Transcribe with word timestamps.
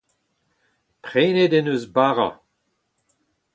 Prenet 1.03 1.53
en 1.59 1.65
deus 1.67 1.83
bara. 1.95 2.29